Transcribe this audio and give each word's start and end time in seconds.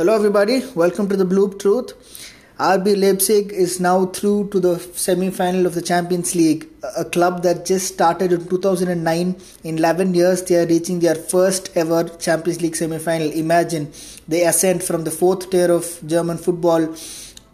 Hello, 0.00 0.14
everybody. 0.14 0.62
Welcome 0.74 1.10
to 1.10 1.16
the 1.18 1.26
Bloop 1.26 1.58
Truth. 1.58 1.92
RB 2.58 2.98
Leipzig 2.98 3.52
is 3.52 3.80
now 3.80 4.06
through 4.06 4.48
to 4.48 4.58
the 4.58 4.78
semi-final 4.78 5.66
of 5.66 5.74
the 5.74 5.82
Champions 5.82 6.34
League. 6.34 6.66
A 6.96 7.04
club 7.04 7.42
that 7.42 7.66
just 7.66 7.92
started 7.92 8.32
in 8.32 8.48
2009. 8.48 9.36
In 9.62 9.76
11 9.76 10.14
years, 10.14 10.42
they 10.44 10.56
are 10.56 10.66
reaching 10.66 11.00
their 11.00 11.14
first 11.14 11.76
ever 11.76 12.04
Champions 12.16 12.62
League 12.62 12.76
semi-final. 12.76 13.30
Imagine 13.32 13.92
they 14.26 14.46
ascend 14.46 14.82
from 14.82 15.04
the 15.04 15.10
fourth 15.10 15.50
tier 15.50 15.70
of 15.70 16.00
German 16.06 16.38
football 16.38 16.96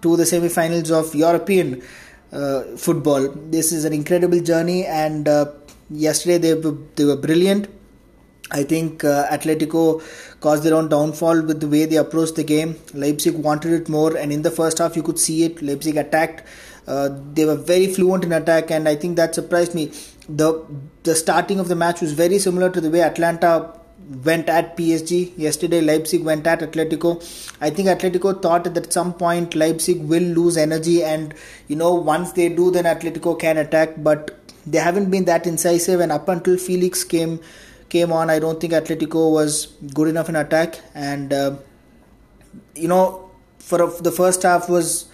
to 0.03 0.17
the 0.17 0.25
semi-finals 0.25 0.93
of 0.93 1.17
European 1.17 1.83
uh, 2.31 2.63
football. 2.77 3.29
This 3.29 3.73
is 3.73 3.85
an 3.85 3.93
incredible 3.93 4.39
journey, 4.39 4.87
and 4.87 5.27
uh, 5.27 5.47
yesterday 5.91 6.39
they 6.39 6.55
were, 6.55 6.77
they 6.95 7.07
were 7.07 7.17
brilliant 7.17 7.76
I 8.51 8.63
think 8.63 9.03
uh, 9.05 9.27
Atletico 9.29 10.03
caused 10.41 10.63
their 10.63 10.75
own 10.75 10.89
downfall 10.89 11.43
with 11.43 11.61
the 11.61 11.69
way 11.69 11.85
they 11.85 11.97
approached 11.97 12.37
the 12.37 12.45
game. 12.45 12.77
Leipzig 12.95 13.35
wanted 13.35 13.73
it 13.73 13.89
more, 13.89 14.17
and 14.17 14.33
in 14.33 14.43
the 14.43 14.51
first 14.51 14.79
half, 14.79 14.97
you 14.97 15.03
could 15.03 15.19
see 15.19 15.43
it. 15.45 15.63
Leipzig 15.63 15.97
attacked. 15.97 16.47
Uh, 16.87 17.09
they 17.33 17.45
were 17.45 17.57
very 17.57 17.89
fluent 17.89 18.25
in 18.25 18.33
attack, 18.33 18.71
and 18.71 18.89
I 18.89 18.95
think 18.95 19.17
that 19.17 19.35
surprised 19.35 19.75
me. 19.75 19.93
the 20.29 20.65
The 21.03 21.17
starting 21.17 21.59
of 21.59 21.69
the 21.69 21.75
match 21.75 22.01
was 22.01 22.13
very 22.13 22.39
similar 22.39 22.71
to 22.71 22.81
the 22.81 22.91
way 22.91 23.01
Atalanta 23.01 23.73
went 24.25 24.49
at 24.49 24.77
PSG 24.77 25.37
yesterday. 25.37 25.81
Leipzig 25.81 26.23
went 26.23 26.47
at 26.47 26.61
Atletico. 26.61 27.11
I 27.61 27.71
think 27.71 27.89
Atletico 27.89 28.41
thought 28.41 28.63
that 28.65 28.77
at 28.77 28.93
some 28.93 29.13
point 29.15 29.57
Leipzig 29.57 30.03
will 30.03 30.23
lose 30.23 30.57
energy, 30.57 31.03
and 31.03 31.35
you 31.67 31.75
know 31.75 31.95
once 31.95 32.33
they 32.33 32.49
do, 32.49 32.71
then 32.71 32.85
Atletico 32.85 33.39
can 33.39 33.57
attack. 33.57 33.95
But 33.99 34.39
they 34.65 34.79
haven't 34.79 35.11
been 35.11 35.25
that 35.25 35.47
incisive, 35.49 35.99
and 35.99 36.13
up 36.13 36.29
until 36.29 36.57
Felix 36.57 37.03
came 37.03 37.41
came 37.89 38.13
on, 38.13 38.31
I 38.31 38.39
don't 38.39 38.61
think 38.61 38.73
Atletico 38.73 39.33
was 39.33 39.67
good 39.95 40.09
enough 40.09 40.29
in 40.29 40.37
attack, 40.37 40.81
and 40.95 41.33
uh, 41.33 41.57
you 42.75 42.89
know, 42.89 43.31
for 43.59 43.83
a, 43.83 44.03
the 44.03 44.13
first 44.13 44.43
half 44.43 44.69
was 44.69 45.07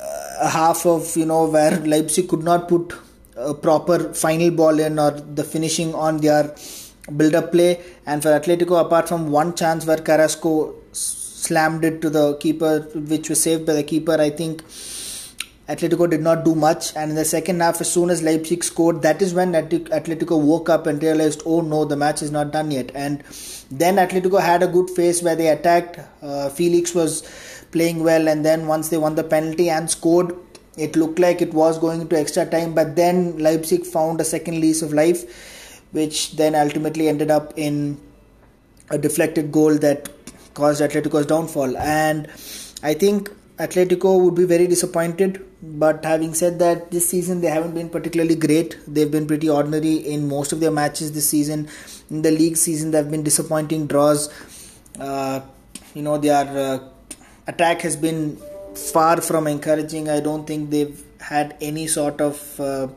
uh, 0.00 0.36
a 0.40 0.48
half 0.48 0.86
of 0.86 1.16
you 1.16 1.26
know 1.26 1.46
where 1.46 1.78
Leipzig 1.80 2.28
could 2.28 2.42
not 2.42 2.68
put 2.68 2.94
a 3.36 3.54
proper 3.54 4.12
final 4.14 4.50
ball 4.50 4.80
in 4.80 4.98
or 4.98 5.10
the 5.10 5.44
finishing 5.44 5.94
on 5.94 6.18
their 6.18 6.54
build-up 7.16 7.52
play, 7.52 7.80
and 8.06 8.22
for 8.22 8.30
Atletico, 8.30 8.80
apart 8.80 9.08
from 9.08 9.30
one 9.30 9.54
chance 9.54 9.86
where 9.86 9.98
Carrasco 9.98 10.74
slammed 10.92 11.84
it 11.84 12.00
to 12.02 12.10
the 12.10 12.36
keeper, 12.38 12.80
which 12.94 13.28
was 13.28 13.40
saved 13.40 13.66
by 13.66 13.74
the 13.74 13.84
keeper, 13.84 14.20
I 14.20 14.30
think 14.30 14.64
Atletico 15.68 16.08
did 16.08 16.20
not 16.20 16.44
do 16.44 16.54
much, 16.54 16.94
and 16.94 17.10
in 17.10 17.16
the 17.16 17.24
second 17.24 17.60
half, 17.60 17.80
as 17.80 17.92
soon 17.92 18.08
as 18.08 18.22
Leipzig 18.22 18.62
scored, 18.62 19.02
that 19.02 19.20
is 19.20 19.34
when 19.34 19.52
Atletico 19.52 20.40
woke 20.40 20.68
up 20.68 20.86
and 20.86 21.02
realized, 21.02 21.42
oh 21.44 21.60
no, 21.60 21.84
the 21.84 21.96
match 21.96 22.22
is 22.22 22.30
not 22.30 22.52
done 22.52 22.70
yet. 22.70 22.92
And 22.94 23.24
then 23.70 23.96
Atletico 23.96 24.40
had 24.40 24.62
a 24.62 24.68
good 24.68 24.88
phase 24.90 25.24
where 25.24 25.34
they 25.34 25.48
attacked. 25.48 25.98
Uh, 26.22 26.50
Felix 26.50 26.94
was 26.94 27.22
playing 27.72 28.04
well, 28.04 28.28
and 28.28 28.44
then 28.44 28.68
once 28.68 28.90
they 28.90 28.96
won 28.96 29.16
the 29.16 29.24
penalty 29.24 29.68
and 29.68 29.90
scored, 29.90 30.36
it 30.76 30.94
looked 30.94 31.18
like 31.18 31.42
it 31.42 31.52
was 31.52 31.78
going 31.80 32.00
into 32.00 32.16
extra 32.16 32.46
time. 32.46 32.72
But 32.72 32.94
then 32.94 33.38
Leipzig 33.38 33.84
found 33.84 34.20
a 34.20 34.24
second 34.24 34.60
lease 34.60 34.82
of 34.82 34.92
life, 34.92 35.82
which 35.90 36.36
then 36.36 36.54
ultimately 36.54 37.08
ended 37.08 37.30
up 37.32 37.54
in 37.56 38.00
a 38.90 38.98
deflected 38.98 39.50
goal 39.50 39.74
that 39.78 40.08
caused 40.54 40.80
Atletico's 40.80 41.26
downfall. 41.26 41.76
And 41.76 42.28
I 42.84 42.94
think 42.94 43.30
Atletico 43.58 44.22
would 44.22 44.34
be 44.34 44.44
very 44.44 44.66
disappointed. 44.66 45.44
But 45.62 46.04
having 46.04 46.34
said 46.34 46.58
that, 46.58 46.90
this 46.90 47.08
season 47.08 47.40
they 47.40 47.48
haven't 47.48 47.74
been 47.74 47.88
particularly 47.88 48.34
great. 48.34 48.76
They've 48.86 49.10
been 49.10 49.26
pretty 49.26 49.48
ordinary 49.48 49.96
in 49.96 50.28
most 50.28 50.52
of 50.52 50.60
their 50.60 50.70
matches 50.70 51.12
this 51.12 51.28
season. 51.28 51.68
In 52.10 52.22
the 52.22 52.30
league 52.30 52.56
season, 52.56 52.90
they've 52.90 53.10
been 53.10 53.22
disappointing 53.22 53.86
draws. 53.86 54.28
Uh, 54.98 55.40
you 55.94 56.02
know, 56.02 56.18
their 56.18 56.46
uh, 56.46 56.78
attack 57.46 57.80
has 57.80 57.96
been 57.96 58.36
far 58.74 59.20
from 59.20 59.46
encouraging. 59.46 60.08
I 60.10 60.20
don't 60.20 60.46
think 60.46 60.70
they've 60.70 61.02
had 61.20 61.56
any 61.60 61.86
sort 61.86 62.20
of 62.20 62.60
uh, 62.60 62.88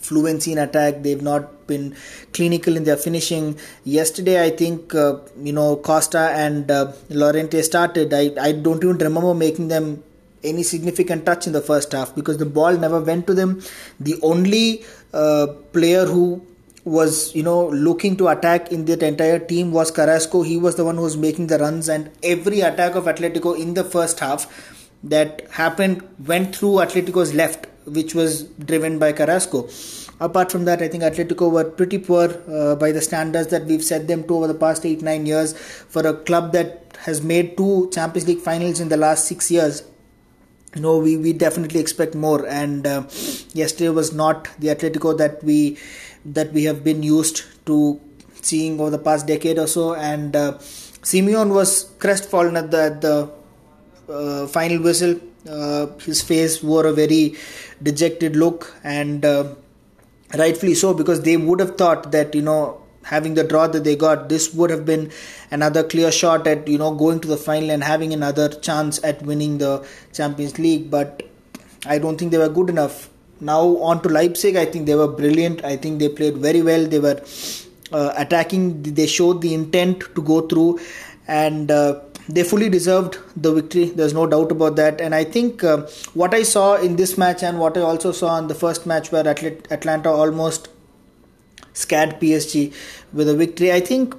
fluency 0.00 0.52
in 0.52 0.58
attack. 0.58 1.02
They've 1.02 1.22
not 1.22 1.66
been 1.66 1.94
clinical 2.32 2.76
in 2.76 2.84
their 2.84 2.96
finishing. 2.96 3.58
Yesterday, 3.84 4.42
I 4.44 4.50
think 4.50 4.94
uh, 4.94 5.18
you 5.42 5.52
know 5.52 5.76
Costa 5.76 6.30
and 6.34 6.70
uh, 6.70 6.92
Llorente 7.08 7.62
started. 7.62 8.12
I 8.12 8.32
I 8.40 8.52
don't 8.52 8.82
even 8.82 8.98
remember 8.98 9.34
making 9.34 9.68
them 9.68 10.02
any 10.44 10.62
significant 10.62 11.26
touch 11.26 11.46
in 11.46 11.52
the 11.52 11.60
first 11.60 11.92
half 11.92 12.14
because 12.14 12.38
the 12.38 12.46
ball 12.46 12.76
never 12.76 13.00
went 13.00 13.26
to 13.26 13.34
them. 13.34 13.60
The 13.98 14.18
only 14.22 14.84
uh, 15.12 15.48
player 15.72 16.06
who 16.06 16.46
was 16.84 17.34
you 17.34 17.42
know 17.42 17.68
looking 17.68 18.16
to 18.16 18.28
attack 18.28 18.72
in 18.72 18.84
that 18.86 19.02
entire 19.02 19.38
team 19.38 19.72
was 19.72 19.90
Carrasco. 19.90 20.42
He 20.42 20.56
was 20.56 20.76
the 20.76 20.84
one 20.84 20.96
who 20.96 21.02
was 21.02 21.16
making 21.16 21.48
the 21.48 21.58
runs, 21.58 21.88
and 21.88 22.10
every 22.22 22.60
attack 22.60 22.94
of 22.94 23.04
Atletico 23.04 23.58
in 23.58 23.74
the 23.74 23.84
first 23.84 24.20
half 24.20 24.74
that 25.02 25.48
happened 25.50 26.02
went 26.26 26.56
through 26.56 26.80
Atletico's 26.84 27.34
left 27.34 27.67
which 27.88 28.14
was 28.14 28.44
driven 28.44 28.98
by 28.98 29.12
Carrasco. 29.12 29.68
Apart 30.20 30.50
from 30.50 30.64
that, 30.64 30.82
I 30.82 30.88
think 30.88 31.02
Atletico 31.02 31.50
were 31.50 31.64
pretty 31.64 31.98
poor 31.98 32.42
uh, 32.48 32.74
by 32.74 32.92
the 32.92 33.00
standards 33.00 33.48
that 33.48 33.66
we've 33.66 33.84
set 33.84 34.08
them 34.08 34.24
to 34.24 34.36
over 34.36 34.48
the 34.48 34.54
past 34.54 34.84
8 34.84 35.02
9 35.02 35.26
years. 35.26 35.52
For 35.56 36.06
a 36.06 36.14
club 36.14 36.52
that 36.52 36.96
has 37.00 37.22
made 37.22 37.56
two 37.56 37.90
Champions 37.92 38.26
League 38.26 38.40
finals 38.40 38.80
in 38.80 38.88
the 38.88 38.96
last 38.96 39.26
six 39.26 39.50
years, 39.50 39.84
know, 40.80 40.98
we, 40.98 41.16
we 41.16 41.32
definitely 41.32 41.80
expect 41.80 42.14
more. 42.14 42.46
And 42.46 42.86
uh, 42.86 43.02
yesterday 43.52 43.90
was 43.90 44.12
not 44.12 44.48
the 44.58 44.68
Atletico 44.68 45.16
that 45.18 45.42
we 45.42 45.78
that 46.24 46.52
we 46.52 46.64
have 46.64 46.84
been 46.84 47.02
used 47.02 47.44
to 47.66 48.00
seeing 48.42 48.80
over 48.80 48.90
the 48.90 48.98
past 48.98 49.26
decade 49.26 49.58
or 49.58 49.66
so. 49.66 49.94
And 49.94 50.34
uh, 50.36 50.58
Simeone 51.02 51.54
was 51.54 51.84
crestfallen 51.98 52.56
at 52.56 52.70
the, 52.70 52.82
at 52.82 53.00
the 53.00 53.30
uh, 54.08 54.46
final 54.46 54.82
whistle 54.82 55.20
uh, 55.48 55.86
his 55.98 56.22
face 56.22 56.62
wore 56.62 56.86
a 56.86 56.92
very 56.92 57.36
dejected 57.82 58.36
look, 58.36 58.74
and 58.84 59.24
uh, 59.24 59.54
rightfully 60.36 60.74
so 60.74 60.94
because 60.94 61.22
they 61.22 61.36
would 61.36 61.60
have 61.60 61.76
thought 61.76 62.10
that 62.12 62.34
you 62.34 62.42
know 62.42 62.80
having 63.04 63.34
the 63.34 63.44
draw 63.44 63.66
that 63.66 63.84
they 63.84 63.96
got, 63.96 64.28
this 64.28 64.52
would 64.52 64.70
have 64.70 64.84
been 64.84 65.10
another 65.50 65.82
clear 65.82 66.12
shot 66.12 66.46
at 66.46 66.68
you 66.68 66.78
know 66.78 66.92
going 66.94 67.20
to 67.20 67.28
the 67.28 67.36
final 67.36 67.70
and 67.70 67.82
having 67.84 68.12
another 68.12 68.48
chance 68.48 69.02
at 69.02 69.22
winning 69.22 69.58
the 69.58 69.86
Champions 70.12 70.58
League. 70.58 70.90
But 70.90 71.22
I 71.86 71.98
don't 71.98 72.18
think 72.18 72.32
they 72.32 72.38
were 72.38 72.48
good 72.48 72.68
enough. 72.68 73.08
Now 73.40 73.76
on 73.78 74.02
to 74.02 74.08
Leipzig. 74.08 74.56
I 74.56 74.64
think 74.64 74.86
they 74.86 74.96
were 74.96 75.08
brilliant. 75.08 75.64
I 75.64 75.76
think 75.76 76.00
they 76.00 76.08
played 76.08 76.38
very 76.38 76.60
well. 76.60 76.86
They 76.86 76.98
were 76.98 77.22
uh, 77.92 78.12
attacking. 78.16 78.82
They 78.82 79.06
showed 79.06 79.40
the 79.42 79.54
intent 79.54 80.00
to 80.16 80.22
go 80.22 80.40
through, 80.42 80.80
and 81.26 81.70
uh, 81.70 82.00
they 82.28 82.42
fully 82.42 82.68
deserved 82.68 83.18
the 83.36 83.52
victory. 83.52 83.86
There's 83.86 84.14
no 84.14 84.26
doubt 84.26 84.52
about 84.52 84.76
that. 84.76 85.00
And 85.00 85.14
I 85.14 85.24
think 85.24 85.64
uh, 85.64 85.86
what 86.14 86.34
I 86.34 86.42
saw 86.42 86.76
in 86.76 86.96
this 86.96 87.16
match 87.16 87.42
and 87.42 87.58
what 87.58 87.76
I 87.76 87.80
also 87.80 88.12
saw 88.12 88.38
in 88.38 88.48
the 88.48 88.54
first 88.54 88.86
match 88.86 89.10
where 89.12 89.26
Atalanta 89.26 90.10
almost 90.10 90.68
scared 91.72 92.20
PSG 92.20 92.74
with 93.12 93.28
a 93.28 93.36
victory, 93.36 93.72
I 93.72 93.80
think 93.80 94.14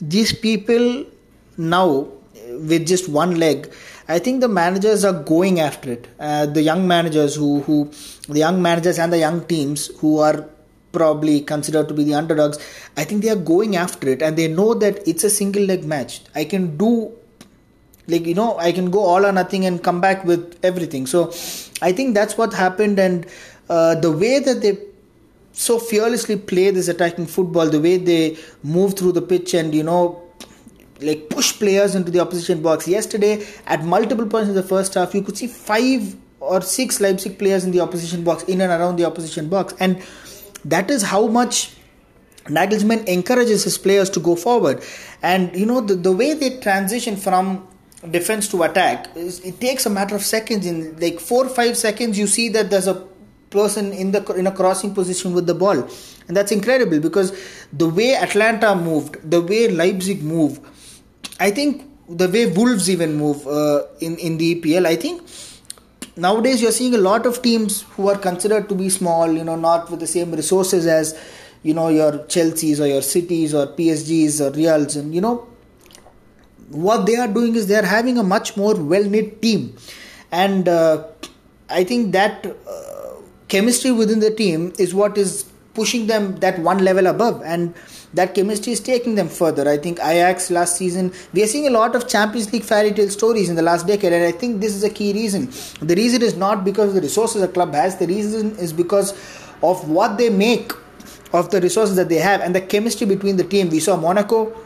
these 0.00 0.32
people 0.32 1.04
now 1.56 2.08
with 2.48 2.86
just 2.86 3.08
one 3.08 3.36
leg 3.36 3.70
I 4.10 4.18
think 4.18 4.40
the 4.40 4.48
managers 4.48 5.04
are 5.04 5.12
going 5.12 5.60
after 5.60 5.92
it. 5.92 6.08
Uh, 6.18 6.46
the 6.46 6.62
young 6.62 6.88
managers 6.88 7.34
who, 7.34 7.60
who, 7.60 7.90
the 8.26 8.38
young 8.38 8.62
managers 8.62 8.98
and 8.98 9.12
the 9.12 9.18
young 9.18 9.44
teams 9.44 9.88
who 9.98 10.18
are 10.18 10.48
probably 10.92 11.42
considered 11.42 11.88
to 11.88 11.94
be 11.94 12.04
the 12.04 12.14
underdogs, 12.14 12.58
I 12.96 13.04
think 13.04 13.22
they 13.22 13.28
are 13.28 13.36
going 13.36 13.76
after 13.76 14.08
it 14.08 14.22
and 14.22 14.38
they 14.38 14.48
know 14.48 14.72
that 14.72 15.06
it's 15.06 15.24
a 15.24 15.30
single 15.30 15.62
leg 15.62 15.84
match. 15.84 16.22
I 16.34 16.44
can 16.44 16.78
do 16.78 17.17
like 18.08 18.26
you 18.26 18.34
know 18.34 18.58
i 18.58 18.72
can 18.72 18.90
go 18.90 19.00
all 19.00 19.24
or 19.24 19.32
nothing 19.32 19.64
and 19.64 19.82
come 19.82 20.00
back 20.00 20.24
with 20.24 20.58
everything. 20.64 21.06
So 21.06 21.26
i 21.82 21.92
think 21.92 22.14
that's 22.14 22.36
what 22.36 22.52
happened 22.52 22.98
and 22.98 23.26
uh, 23.68 23.94
the 23.94 24.10
way 24.10 24.38
that 24.38 24.62
they 24.62 24.78
so 25.52 25.78
fearlessly 25.78 26.36
play 26.36 26.70
this 26.70 26.88
attacking 26.88 27.26
football 27.26 27.68
the 27.68 27.80
way 27.80 27.96
they 27.96 28.36
move 28.62 28.94
through 28.94 29.12
the 29.12 29.22
pitch 29.22 29.54
and 29.54 29.74
you 29.74 29.82
know 29.82 30.22
like 31.00 31.28
push 31.30 31.52
players 31.52 31.94
into 31.94 32.10
the 32.10 32.20
opposition 32.20 32.62
box. 32.62 32.88
Yesterday 32.88 33.46
at 33.66 33.84
multiple 33.84 34.26
points 34.26 34.48
in 34.48 34.54
the 34.54 34.62
first 34.62 34.94
half 34.94 35.14
you 35.14 35.22
could 35.22 35.36
see 35.36 35.46
five 35.46 36.16
or 36.40 36.60
six 36.60 37.00
leipzig 37.00 37.38
players 37.38 37.64
in 37.64 37.72
the 37.72 37.80
opposition 37.80 38.24
box 38.24 38.44
in 38.44 38.60
and 38.60 38.72
around 38.72 38.96
the 38.96 39.04
opposition 39.04 39.48
box. 39.48 39.74
And 39.80 40.02
that 40.64 40.90
is 40.90 41.02
how 41.02 41.26
much 41.26 41.74
Nagelsmann 42.44 43.06
encourages 43.06 43.64
his 43.64 43.76
players 43.76 44.08
to 44.10 44.20
go 44.20 44.34
forward. 44.34 44.82
And 45.22 45.54
you 45.54 45.66
know 45.66 45.80
the, 45.80 45.94
the 45.94 46.12
way 46.12 46.34
they 46.34 46.58
transition 46.60 47.16
from 47.16 47.66
defense 48.10 48.48
to 48.48 48.62
attack 48.62 49.08
it 49.16 49.60
takes 49.60 49.84
a 49.86 49.90
matter 49.90 50.14
of 50.14 50.22
seconds. 50.22 50.66
In 50.66 50.98
like 50.98 51.18
4 51.20 51.48
5 51.48 51.76
seconds 51.76 52.18
you 52.18 52.26
see 52.26 52.48
that 52.50 52.70
there's 52.70 52.86
a 52.86 53.06
person 53.50 53.92
in 53.92 54.12
the 54.12 54.24
in 54.34 54.46
a 54.46 54.52
crossing 54.52 54.94
position 54.94 55.32
with 55.32 55.46
the 55.46 55.54
ball. 55.54 55.88
And 56.28 56.36
that's 56.36 56.52
incredible 56.52 57.00
because 57.00 57.32
the 57.72 57.88
way 57.88 58.14
Atalanta 58.14 58.74
moved 58.76 59.16
the 59.28 59.40
way 59.40 59.68
Leipzig 59.68 60.22
move 60.22 60.60
I 61.40 61.50
think 61.50 61.84
the 62.08 62.28
way 62.28 62.46
Wolves 62.46 62.88
even 62.88 63.16
move 63.16 63.46
uh, 63.46 63.84
in 64.00 64.16
in 64.18 64.38
the 64.38 64.60
EPL 64.60 64.86
I 64.86 64.96
think 64.96 65.22
nowadays 66.16 66.62
you're 66.62 66.72
seeing 66.72 66.94
a 66.94 66.98
lot 66.98 67.26
of 67.26 67.42
teams 67.42 67.82
who 67.96 68.08
are 68.08 68.18
considered 68.18 68.68
to 68.68 68.74
be 68.74 68.88
small 68.90 69.32
you 69.32 69.42
know 69.42 69.56
not 69.56 69.90
with 69.90 70.00
the 70.00 70.06
same 70.06 70.32
resources 70.32 70.86
as 70.86 71.18
you 71.62 71.74
know 71.74 71.88
your 71.88 72.12
Chelseas 72.34 72.80
or 72.80 72.86
your 72.86 73.02
Cities 73.02 73.54
or 73.54 73.66
PSGs 73.66 74.40
or 74.40 74.56
Reals. 74.56 74.94
And 74.94 75.14
you 75.14 75.20
know 75.20 75.48
what 76.70 77.06
they 77.06 77.16
are 77.16 77.28
doing 77.28 77.54
is 77.56 77.66
they 77.66 77.76
are 77.76 77.82
having 77.82 78.18
a 78.18 78.22
much 78.22 78.56
more 78.56 78.74
well 78.74 79.04
knit 79.04 79.40
team, 79.42 79.76
and 80.30 80.68
uh, 80.68 81.04
I 81.70 81.84
think 81.84 82.12
that 82.12 82.46
uh, 82.46 83.14
chemistry 83.48 83.92
within 83.92 84.20
the 84.20 84.30
team 84.30 84.72
is 84.78 84.94
what 84.94 85.16
is 85.18 85.44
pushing 85.74 86.06
them 86.08 86.36
that 86.40 86.58
one 86.58 86.78
level 86.78 87.06
above, 87.06 87.42
and 87.44 87.74
that 88.14 88.34
chemistry 88.34 88.72
is 88.72 88.80
taking 88.80 89.14
them 89.14 89.28
further. 89.28 89.68
I 89.68 89.76
think 89.76 89.98
Ajax 90.00 90.50
last 90.50 90.76
season, 90.76 91.12
we 91.32 91.42
are 91.42 91.46
seeing 91.46 91.66
a 91.66 91.70
lot 91.70 91.94
of 91.94 92.08
Champions 92.08 92.52
League 92.52 92.64
fairy 92.64 92.92
tale 92.92 93.10
stories 93.10 93.48
in 93.48 93.56
the 93.56 93.62
last 93.62 93.86
decade, 93.86 94.12
and 94.12 94.24
I 94.24 94.32
think 94.32 94.60
this 94.60 94.74
is 94.74 94.82
a 94.82 94.90
key 94.90 95.12
reason. 95.12 95.50
The 95.80 95.94
reason 95.94 96.22
is 96.22 96.36
not 96.36 96.64
because 96.64 96.88
of 96.88 96.94
the 96.94 97.02
resources 97.02 97.42
a 97.42 97.48
club 97.48 97.74
has, 97.74 97.96
the 97.96 98.06
reason 98.06 98.56
is 98.56 98.72
because 98.72 99.12
of 99.62 99.88
what 99.88 100.18
they 100.18 100.30
make 100.30 100.72
of 101.32 101.50
the 101.50 101.60
resources 101.60 101.96
that 101.96 102.08
they 102.08 102.16
have 102.16 102.40
and 102.40 102.54
the 102.54 102.60
chemistry 102.60 103.06
between 103.06 103.36
the 103.36 103.44
team. 103.44 103.68
We 103.68 103.80
saw 103.80 103.96
Monaco 103.96 104.56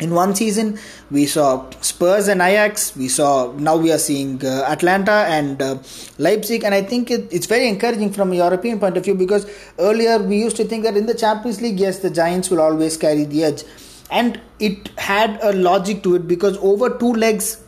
in 0.00 0.14
one 0.14 0.34
season 0.34 0.78
we 1.10 1.26
saw 1.26 1.68
spurs 1.80 2.28
and 2.28 2.40
ajax. 2.40 2.96
We 2.96 3.08
saw 3.08 3.52
now 3.52 3.76
we 3.76 3.92
are 3.92 3.98
seeing 3.98 4.44
uh, 4.44 4.64
atalanta 4.66 5.26
and 5.28 5.60
uh, 5.60 5.78
leipzig. 6.18 6.64
And 6.64 6.74
i 6.74 6.82
think 6.82 7.10
it, 7.10 7.28
it's 7.30 7.46
very 7.46 7.68
encouraging 7.68 8.12
from 8.12 8.32
a 8.32 8.36
european 8.36 8.80
point 8.80 8.96
of 8.96 9.04
view 9.04 9.14
because 9.14 9.46
earlier 9.78 10.18
we 10.18 10.38
used 10.38 10.56
to 10.56 10.64
think 10.64 10.84
that 10.84 10.96
in 10.96 11.06
the 11.06 11.14
champions 11.14 11.60
league 11.60 11.78
yes 11.78 11.98
the 11.98 12.10
giants 12.10 12.50
will 12.50 12.60
always 12.60 12.96
carry 12.96 13.24
the 13.24 13.44
edge. 13.44 13.64
And 14.10 14.40
it 14.58 14.88
had 14.98 15.38
a 15.40 15.52
logic 15.52 16.02
to 16.02 16.16
it 16.16 16.26
because 16.26 16.56
over 16.58 16.90
two 16.98 17.12
legs 17.12 17.62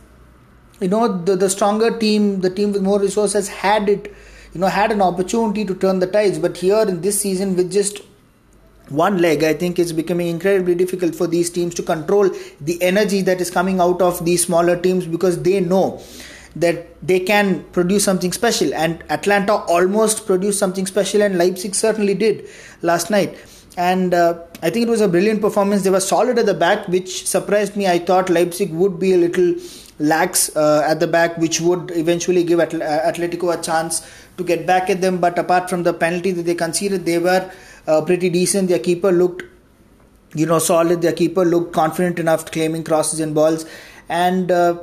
you 0.81 0.87
know 0.87 1.07
the, 1.23 1.35
the 1.35 1.49
stronger 1.49 1.97
team 1.97 2.41
the 2.41 2.49
team 2.49 2.73
with 2.73 2.81
more 2.81 2.99
resources 2.99 3.47
had 3.47 3.87
it 3.87 4.13
you 4.53 4.59
know 4.59 4.67
had 4.67 4.91
an 4.91 5.01
opportunity 5.01 5.65
to 5.65 5.75
turn 5.75 5.99
the 5.99 6.07
tides. 6.07 6.39
But 6.39 6.57
here 6.57 6.81
in 6.81 7.01
this 7.01 7.21
season 7.21 7.55
with 7.55 7.71
just 7.71 8.01
one 8.89 9.19
leg, 9.19 9.43
I 9.43 9.53
think 9.53 9.79
it's 9.79 9.91
becoming 9.91 10.27
incredibly 10.27 10.75
difficult 10.75 11.15
for 11.15 11.27
these 11.27 11.49
teams 11.49 11.73
to 11.75 11.83
control 11.83 12.29
the 12.59 12.81
energy 12.81 13.21
that 13.21 13.39
is 13.39 13.49
coming 13.49 13.79
out 13.79 14.01
of 14.01 14.23
these 14.25 14.45
smaller 14.45 14.79
teams 14.79 15.05
because 15.05 15.41
they 15.41 15.59
know 15.59 16.01
that 16.55 16.87
they 17.05 17.19
can 17.19 17.63
produce 17.71 18.03
something 18.03 18.31
special. 18.31 18.73
And 18.73 19.03
Atalanta 19.09 19.53
almost 19.53 20.25
produced 20.25 20.59
something 20.59 20.85
special, 20.85 21.21
and 21.21 21.37
Leipzig 21.37 21.75
certainly 21.75 22.13
did 22.13 22.47
last 22.81 23.09
night. 23.09 23.37
And 23.75 24.13
uh, 24.13 24.39
I 24.61 24.69
think 24.69 24.87
it 24.87 24.89
was 24.89 25.01
a 25.01 25.07
brilliant 25.07 25.41
performance. 25.41 25.83
They 25.83 25.89
were 25.89 25.99
solid 25.99 26.37
at 26.37 26.45
the 26.45 26.53
back, 26.53 26.87
which 26.87 27.25
surprised 27.27 27.75
me. 27.75 27.87
I 27.87 27.99
thought 27.99 28.29
Leipzig 28.29 28.71
would 28.71 28.99
be 28.99 29.13
a 29.13 29.17
little 29.17 29.55
lax 29.97 30.55
uh, 30.55 30.83
at 30.85 30.99
the 30.99 31.07
back, 31.07 31.37
which 31.37 31.59
would 31.59 31.91
eventually 31.95 32.43
give 32.43 32.59
Atletico 32.59 33.57
a 33.57 33.61
chance 33.61 34.07
to 34.37 34.43
get 34.43 34.67
back 34.67 34.89
at 34.89 35.01
them. 35.01 35.17
But 35.19 35.39
apart 35.39 35.69
from 35.69 35.83
the 35.83 35.93
penalty 35.93 36.31
that 36.31 36.43
they 36.43 36.55
conceded, 36.55 37.05
they 37.05 37.17
were 37.17 37.51
uh, 37.87 38.01
pretty 38.01 38.29
decent. 38.29 38.69
Their 38.69 38.79
keeper 38.79 39.11
looked, 39.11 39.43
you 40.33 40.45
know, 40.45 40.59
solid. 40.59 41.01
Their 41.01 41.13
keeper 41.13 41.45
looked 41.45 41.73
confident 41.73 42.19
enough 42.19 42.51
claiming 42.51 42.83
crosses 42.83 43.19
and 43.19 43.33
balls. 43.35 43.65
And 44.09 44.51
uh, 44.51 44.79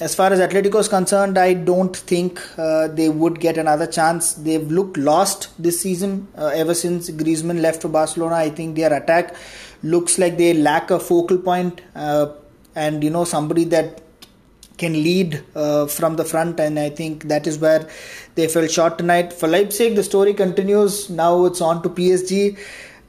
as 0.00 0.14
far 0.14 0.32
as 0.32 0.40
Atletico 0.40 0.80
is 0.80 0.88
concerned, 0.88 1.38
I 1.38 1.52
don't 1.52 1.94
think 1.94 2.40
uh, 2.58 2.88
they 2.88 3.08
would 3.08 3.38
get 3.38 3.58
another 3.58 3.86
chance. 3.86 4.32
They've 4.32 4.70
looked 4.70 4.96
lost 4.96 5.50
this 5.62 5.80
season 5.80 6.28
uh, 6.36 6.46
ever 6.46 6.74
since 6.74 7.10
Griezmann 7.10 7.60
left 7.60 7.82
for 7.82 7.88
Barcelona. 7.88 8.36
I 8.36 8.50
think 8.50 8.76
their 8.76 8.92
attack 8.92 9.34
looks 9.82 10.18
like 10.18 10.38
they 10.38 10.54
lack 10.54 10.90
a 10.90 10.98
focal 10.98 11.38
point, 11.38 11.82
uh, 11.94 12.32
and 12.74 13.04
you 13.04 13.10
know 13.10 13.24
somebody 13.24 13.64
that 13.64 14.02
can 14.82 14.94
lead 15.06 15.42
uh, 15.54 15.86
from 15.86 16.16
the 16.16 16.24
front, 16.32 16.60
and 16.66 16.78
I 16.78 16.90
think 17.00 17.24
that 17.32 17.46
is 17.46 17.58
where 17.64 17.88
they 18.34 18.46
fell 18.48 18.66
short 18.66 18.98
tonight. 18.98 19.32
For 19.32 19.48
Leipzig, 19.54 19.96
the 20.00 20.02
story 20.02 20.34
continues. 20.34 21.10
Now 21.22 21.32
it's 21.44 21.60
on 21.60 21.82
to 21.84 21.88
PSG 21.88 22.58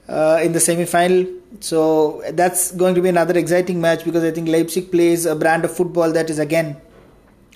uh, 0.08 0.40
in 0.44 0.52
the 0.54 0.60
semi 0.60 0.86
final. 0.86 1.26
So 1.60 1.82
that's 2.34 2.72
going 2.84 2.96
to 2.96 3.02
be 3.02 3.10
another 3.10 3.38
exciting 3.38 3.82
match 3.82 4.06
because 4.06 4.24
I 4.24 4.32
think 4.32 4.48
Leipzig 4.48 4.92
plays 4.92 5.26
a 5.26 5.36
brand 5.36 5.66
of 5.66 5.76
football 5.76 6.12
that 6.14 6.30
is 6.30 6.40
again 6.40 6.78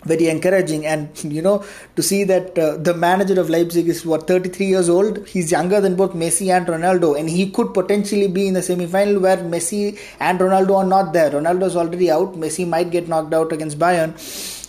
very 0.05 0.27
encouraging. 0.29 0.85
And 0.85 1.09
you 1.23 1.41
know 1.41 1.63
to 1.95 2.03
see 2.03 2.23
that 2.23 2.57
uh, 2.57 2.77
the 2.77 2.93
manager 2.93 3.39
of 3.39 3.49
Leipzig 3.49 3.87
is 3.87 4.05
what 4.05 4.27
33 4.27 4.65
years 4.65 4.89
old? 4.89 5.27
He's 5.27 5.51
younger 5.51 5.81
than 5.81 5.95
both 5.95 6.13
Messi 6.13 6.55
and 6.55 6.65
Ronaldo. 6.67 7.19
And 7.19 7.29
he 7.29 7.49
could 7.51 7.73
potentially 7.73 8.27
be 8.27 8.47
in 8.47 8.53
the 8.53 8.61
semi-final 8.61 9.19
where 9.19 9.37
Messi 9.37 9.99
and 10.19 10.39
Ronaldo 10.39 10.77
are 10.77 10.85
not 10.85 11.13
there. 11.13 11.31
Ronaldo 11.31 11.63
is 11.63 11.75
already 11.75 12.11
out. 12.11 12.33
Messi 12.35 12.67
might 12.67 12.91
get 12.91 13.07
knocked 13.07 13.33
out 13.33 13.51
against 13.51 13.77
Bayern 13.79 14.13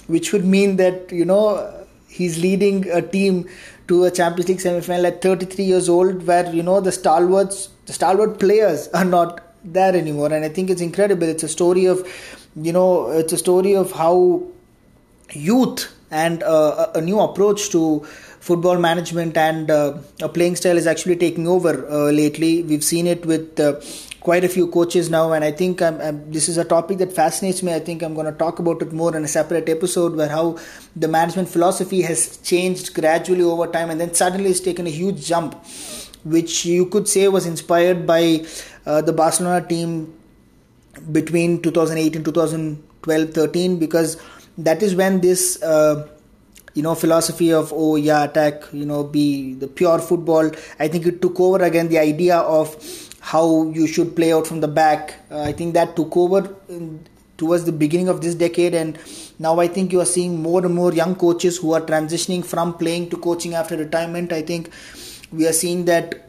which 0.06 0.32
would 0.32 0.44
mean 0.44 0.76
that 0.76 1.10
you 1.10 1.24
know 1.24 1.84
he's 2.08 2.38
leading 2.38 2.88
a 2.90 3.02
team 3.02 3.48
to 3.88 4.04
a 4.04 4.10
Champions 4.10 4.48
League 4.48 4.60
semi-final 4.60 5.06
at 5.06 5.22
33 5.22 5.64
years 5.64 5.88
old 5.88 6.26
where 6.26 6.52
you 6.52 6.62
know 6.62 6.80
the 6.80 6.92
stalwarts 6.92 7.68
the 7.86 7.92
stalwart 7.92 8.38
players 8.38 8.88
are 8.94 9.04
not 9.04 9.42
there 9.64 9.96
anymore. 9.96 10.32
And 10.32 10.44
I 10.44 10.48
think 10.48 10.70
it's 10.70 10.80
incredible. 10.80 11.24
It's 11.24 11.42
a 11.42 11.48
story 11.48 11.86
of 11.86 12.06
you 12.56 12.72
know 12.72 13.10
it's 13.10 13.32
a 13.32 13.38
story 13.38 13.74
of 13.74 13.92
how 13.92 14.42
youth 15.32 15.92
and 16.10 16.42
uh, 16.42 16.90
a 16.94 17.00
new 17.00 17.20
approach 17.20 17.70
to 17.70 18.06
football 18.40 18.78
management 18.78 19.36
and 19.36 19.70
uh, 19.70 19.98
a 20.22 20.28
playing 20.28 20.54
style 20.54 20.76
is 20.76 20.86
actually 20.86 21.16
taking 21.16 21.48
over 21.48 21.72
uh, 21.90 22.10
lately. 22.12 22.62
We've 22.62 22.84
seen 22.84 23.06
it 23.08 23.26
with 23.26 23.58
uh, 23.58 23.80
quite 24.20 24.44
a 24.44 24.48
few 24.48 24.68
coaches 24.68 25.10
now, 25.10 25.32
and 25.32 25.44
I 25.44 25.50
think 25.50 25.82
I'm, 25.82 26.00
I'm, 26.00 26.30
this 26.30 26.48
is 26.48 26.56
a 26.56 26.64
topic 26.64 26.98
that 26.98 27.12
fascinates 27.12 27.62
me. 27.62 27.74
I 27.74 27.80
think 27.80 28.02
I'm 28.02 28.14
going 28.14 28.26
to 28.26 28.38
talk 28.38 28.60
about 28.60 28.82
it 28.82 28.92
more 28.92 29.16
in 29.16 29.24
a 29.24 29.28
separate 29.28 29.68
episode 29.68 30.14
where 30.14 30.28
how 30.28 30.58
the 30.94 31.08
management 31.08 31.48
philosophy 31.48 32.02
has 32.02 32.36
changed 32.38 32.94
gradually 32.94 33.42
over 33.42 33.66
time 33.66 33.90
and 33.90 34.00
then 34.00 34.14
suddenly 34.14 34.50
it's 34.50 34.60
taken 34.60 34.86
a 34.86 34.90
huge 34.90 35.26
jump, 35.26 35.54
which 36.24 36.64
you 36.64 36.86
could 36.86 37.08
say 37.08 37.26
was 37.26 37.46
inspired 37.46 38.06
by 38.06 38.44
uh, 38.84 39.02
the 39.02 39.12
Barcelona 39.12 39.66
team 39.66 40.12
between 41.12 41.60
2008 41.62 42.16
and 42.16 42.24
2012 42.24 43.30
13 43.30 43.78
because 43.78 44.16
that 44.58 44.82
is 44.82 44.94
when 44.94 45.20
this 45.20 45.62
uh, 45.62 46.08
you 46.74 46.82
know 46.82 46.94
philosophy 46.94 47.52
of 47.52 47.72
oh 47.74 47.96
yeah 47.96 48.24
attack 48.24 48.62
you 48.72 48.84
know 48.84 49.02
be 49.02 49.54
the 49.54 49.66
pure 49.66 49.98
football 49.98 50.50
i 50.78 50.88
think 50.88 51.06
it 51.06 51.20
took 51.22 51.38
over 51.40 51.62
again 51.64 51.88
the 51.88 51.98
idea 51.98 52.36
of 52.38 52.76
how 53.20 53.64
you 53.70 53.86
should 53.86 54.14
play 54.14 54.32
out 54.32 54.46
from 54.46 54.60
the 54.60 54.68
back. 54.68 55.14
Uh, 55.30 55.40
i 55.40 55.52
think 55.52 55.74
that 55.74 55.96
took 55.96 56.16
over 56.16 56.54
in, 56.68 57.06
towards 57.38 57.64
the 57.64 57.72
beginning 57.72 58.08
of 58.08 58.20
this 58.20 58.34
decade 58.34 58.74
and 58.74 58.98
now 59.38 59.58
i 59.60 59.66
think 59.66 59.92
you 59.92 60.00
are 60.00 60.10
seeing 60.16 60.40
more 60.40 60.64
and 60.64 60.74
more 60.74 60.92
young 60.92 61.14
coaches 61.14 61.56
who 61.58 61.72
are 61.72 61.80
transitioning 61.80 62.44
from 62.44 62.72
playing 62.74 63.10
to 63.10 63.16
coaching 63.18 63.54
after 63.54 63.76
retirement. 63.76 64.32
I 64.32 64.42
think 64.42 64.70
we 65.32 65.46
are 65.46 65.52
seeing 65.52 65.84
that 65.86 66.25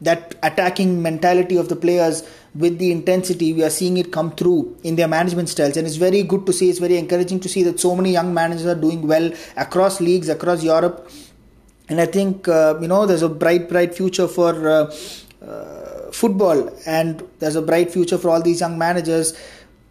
that 0.00 0.34
attacking 0.42 1.00
mentality 1.02 1.56
of 1.56 1.68
the 1.68 1.76
players 1.76 2.22
with 2.54 2.78
the 2.78 2.90
intensity 2.92 3.52
we 3.52 3.62
are 3.62 3.70
seeing 3.70 3.96
it 3.96 4.12
come 4.12 4.30
through 4.32 4.76
in 4.82 4.96
their 4.96 5.08
management 5.08 5.48
styles. 5.48 5.76
And 5.76 5.86
it's 5.86 5.96
very 5.96 6.22
good 6.22 6.46
to 6.46 6.52
see 6.52 6.68
it's 6.70 6.78
very 6.78 6.96
encouraging 6.96 7.40
to 7.40 7.48
see 7.48 7.62
that 7.62 7.80
so 7.80 7.94
many 7.96 8.12
young 8.12 8.32
managers 8.32 8.66
are 8.66 8.74
doing 8.74 9.06
well 9.06 9.30
across 9.56 10.00
leagues 10.00 10.28
across 10.28 10.62
europe. 10.62 11.10
And 11.88 12.00
i 12.00 12.06
think 12.06 12.48
uh, 12.48 12.78
you 12.80 12.88
know 12.88 13.06
there's 13.06 13.22
a 13.22 13.28
bright 13.28 13.68
bright 13.68 13.94
future 13.94 14.28
for 14.28 14.68
uh, 14.68 14.94
uh, 15.46 16.10
football. 16.12 16.70
And 16.86 17.22
there's 17.38 17.56
a 17.56 17.62
bright 17.62 17.90
future 17.90 18.18
for 18.18 18.30
all 18.30 18.42
these 18.42 18.60
young 18.60 18.78
managers 18.78 19.38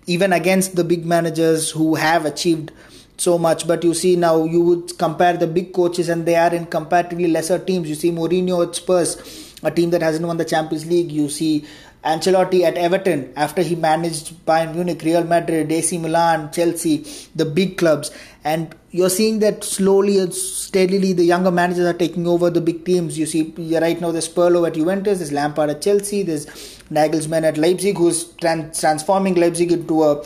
even 0.08 0.34
against 0.34 0.76
the 0.76 0.84
big 0.84 1.04
managers 1.06 1.72
who 1.72 1.96
have 1.96 2.26
achieved 2.26 2.72
so 3.18 3.38
much. 3.38 3.68
But 3.68 3.84
you 3.84 3.94
see 3.94 4.16
now 4.16 4.44
you 4.44 4.62
would 4.62 4.98
compare 4.98 5.36
the 5.38 5.48
big 5.48 5.74
coaches 5.74 6.10
and 6.10 6.26
they 6.26 6.36
are 6.36 6.54
in 6.54 6.66
comparatively 6.68 7.28
lesser 7.28 7.58
teams. 7.58 7.90
You 7.90 7.96
see 7.96 8.12
Mourinho 8.12 8.68
at 8.68 8.76
Spurs 8.76 9.55
a 9.66 9.72
team 9.72 9.90
that 9.90 10.02
hasn't 10.02 10.26
won 10.26 10.38
the 10.38 10.46
Champions 10.46 10.86
League 10.86 11.12
you 11.12 11.28
see 11.28 11.66
Ancelotti 12.06 12.62
at 12.62 12.78
Everton 12.78 13.34
after 13.36 13.64
he 13.64 13.76
managed 13.76 14.46
Bayern 14.46 14.76
Munich, 14.76 15.02
Real 15.02 15.24
Madrid, 15.24 15.72
AC 15.72 15.98
Milan, 15.98 16.52
Chelsea, 16.52 17.04
the 17.36 17.46
big 17.46 17.78
clubs. 17.78 18.12
And 18.44 18.76
you're 18.92 19.10
seeing 19.10 19.40
that 19.40 19.64
slowly 19.64 20.20
and 20.20 20.32
steadily 20.32 21.14
the 21.14 21.24
younger 21.24 21.50
managers 21.50 21.88
are 21.88 21.98
taking 21.98 22.28
over 22.28 22.52
the 22.52 22.62
big 22.62 22.86
teams. 22.86 23.18
You 23.18 23.26
see, 23.26 23.54
right 23.58 24.00
now 24.00 24.12
there's 24.12 24.30
Pirlo 24.30 24.68
at 24.68 24.76
Juventus, 24.76 25.18
there's 25.18 25.32
Lampard 25.32 25.72
at 25.72 25.82
Chelsea, 25.82 26.22
there's 26.22 26.46
Nagelsmann 26.92 27.44
at 27.44 27.58
Leipzig, 27.58 27.98
who's 27.98 28.26
trans- 28.34 28.80
transforming 28.80 29.34
Leipzig 29.34 29.72
into 29.72 30.04
a 30.04 30.24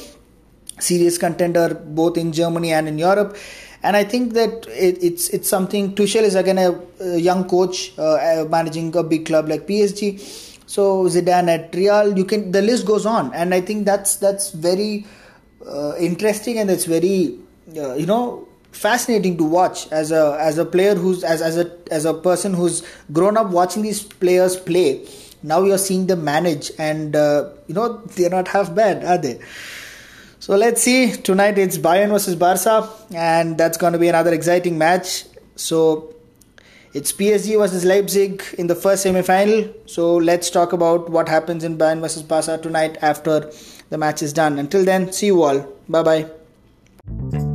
serious 0.79 1.17
contender 1.17 1.73
both 1.73 2.17
in 2.17 2.33
Germany 2.33 2.73
and 2.73 2.89
in 2.89 2.97
Europe. 2.97 3.37
And 3.81 3.95
I 3.95 4.03
think 4.03 4.33
that 4.33 4.67
it, 4.67 5.01
it's 5.01 5.29
it's 5.29 5.47
something. 5.47 5.95
Tuchel 5.95 6.23
is 6.23 6.35
again 6.35 6.57
a, 6.57 6.79
a 6.99 7.17
young 7.17 7.47
coach 7.47 7.97
uh, 7.97 8.45
managing 8.49 8.95
a 8.95 9.03
big 9.03 9.25
club 9.25 9.47
like 9.47 9.67
PSG 9.67 10.47
so 10.69 11.05
Zidane 11.05 11.49
at 11.49 11.73
Real, 11.73 12.15
you 12.15 12.23
can 12.23 12.51
the 12.51 12.61
list 12.61 12.85
goes 12.85 13.03
on, 13.07 13.33
and 13.33 13.55
I 13.55 13.59
think 13.61 13.85
that's 13.85 14.17
that's 14.17 14.51
very 14.51 15.07
uh, 15.65 15.95
interesting 15.99 16.59
and 16.59 16.69
it's 16.69 16.85
very 16.85 17.39
uh, 17.75 17.95
you 17.95 18.05
know 18.05 18.47
fascinating 18.71 19.35
to 19.39 19.43
watch 19.45 19.91
as 19.91 20.11
a 20.11 20.37
as 20.39 20.59
a 20.59 20.65
player 20.65 20.93
who's 20.93 21.23
as 21.23 21.41
as 21.41 21.57
a 21.57 21.75
as 21.89 22.05
a 22.05 22.13
person 22.13 22.53
who's 22.53 22.83
grown 23.11 23.35
up 23.35 23.49
watching 23.49 23.81
these 23.81 24.03
players 24.03 24.55
play. 24.57 25.07
Now 25.41 25.63
you're 25.63 25.79
seeing 25.79 26.05
them 26.05 26.23
manage, 26.23 26.71
and 26.77 27.15
uh, 27.15 27.49
you 27.65 27.73
know 27.73 28.03
they're 28.13 28.29
not 28.29 28.47
half 28.47 28.75
bad, 28.75 29.03
are 29.03 29.17
they? 29.17 29.39
So 30.39 30.55
let's 30.55 30.81
see. 30.81 31.11
Tonight 31.11 31.57
it's 31.57 31.77
Bayern 31.77 32.09
versus 32.09 32.35
Barca, 32.35 32.89
and 33.13 33.57
that's 33.57 33.77
going 33.77 33.93
to 33.93 33.99
be 33.99 34.07
another 34.07 34.33
exciting 34.33 34.77
match. 34.77 35.25
So 35.57 36.15
it's 36.93 37.11
PSG 37.11 37.57
versus 37.57 37.83
Leipzig 37.83 38.41
in 38.57 38.67
the 38.67 38.75
first 38.75 39.03
semi-final. 39.03 39.73
So 39.85 40.15
let's 40.15 40.49
talk 40.49 40.71
about 40.71 41.09
what 41.09 41.27
happens 41.27 41.63
in 41.65 41.77
Bayern 41.77 41.99
versus 41.99 42.23
Barca 42.23 42.57
tonight 42.57 42.97
after 43.01 43.51
the 43.89 43.97
match 43.97 44.21
is 44.21 44.31
done. 44.31 44.57
Until 44.59 44.85
then, 44.85 45.11
see 45.11 45.27
you 45.27 45.43
all. 45.43 45.59
Bye 45.89 46.03
bye. 46.03 47.48